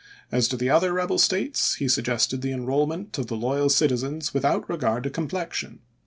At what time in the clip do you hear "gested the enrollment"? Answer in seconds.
2.05-3.19